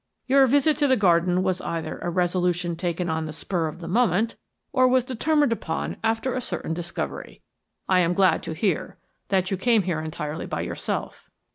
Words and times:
Your 0.25 0.47
visit 0.47 0.77
to 0.77 0.87
the 0.87 0.97
garden 0.97 1.43
was 1.43 1.61
either 1.61 1.99
a 1.99 2.09
resolution 2.09 2.75
taken 2.75 3.07
on 3.07 3.27
the 3.27 3.31
spur 3.31 3.67
of 3.67 3.81
the 3.81 3.87
moment, 3.87 4.35
or 4.73 4.87
was 4.87 5.03
determined 5.03 5.53
upon 5.53 5.97
after 6.03 6.33
a 6.33 6.41
certain 6.41 6.73
discovery. 6.73 7.43
I 7.87 7.99
am 7.99 8.13
glad 8.15 8.41
to 8.41 8.53
hear 8.53 8.97
that 9.27 9.51
you 9.51 9.57
came 9.57 9.83
here 9.83 9.99
entirely 10.01 10.47
by 10.47 10.61
yourself." 10.61 11.29